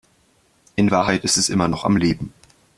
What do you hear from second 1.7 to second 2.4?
am Leben.